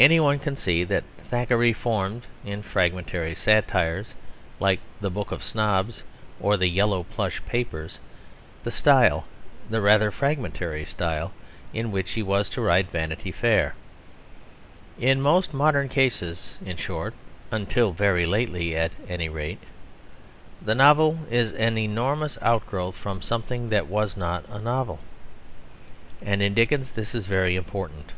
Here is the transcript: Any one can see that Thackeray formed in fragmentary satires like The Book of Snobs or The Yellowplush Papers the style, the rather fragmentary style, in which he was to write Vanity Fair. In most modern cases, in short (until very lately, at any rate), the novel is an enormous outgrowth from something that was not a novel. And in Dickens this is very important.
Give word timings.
Any 0.00 0.18
one 0.18 0.40
can 0.40 0.56
see 0.56 0.82
that 0.82 1.04
Thackeray 1.18 1.72
formed 1.72 2.26
in 2.44 2.64
fragmentary 2.64 3.32
satires 3.36 4.12
like 4.58 4.80
The 5.00 5.08
Book 5.08 5.30
of 5.30 5.44
Snobs 5.44 6.02
or 6.40 6.56
The 6.56 6.66
Yellowplush 6.68 7.38
Papers 7.46 8.00
the 8.64 8.72
style, 8.72 9.24
the 9.70 9.80
rather 9.80 10.10
fragmentary 10.10 10.84
style, 10.84 11.30
in 11.72 11.92
which 11.92 12.10
he 12.14 12.24
was 12.24 12.48
to 12.48 12.60
write 12.60 12.88
Vanity 12.90 13.30
Fair. 13.30 13.76
In 14.98 15.20
most 15.20 15.54
modern 15.54 15.88
cases, 15.88 16.58
in 16.66 16.76
short 16.76 17.14
(until 17.52 17.92
very 17.92 18.26
lately, 18.26 18.74
at 18.76 18.90
any 19.08 19.28
rate), 19.28 19.60
the 20.60 20.74
novel 20.74 21.20
is 21.30 21.52
an 21.52 21.78
enormous 21.78 22.36
outgrowth 22.42 22.96
from 22.96 23.22
something 23.22 23.68
that 23.68 23.86
was 23.86 24.16
not 24.16 24.44
a 24.48 24.58
novel. 24.58 24.98
And 26.20 26.42
in 26.42 26.52
Dickens 26.52 26.90
this 26.90 27.14
is 27.14 27.26
very 27.26 27.54
important. 27.54 28.10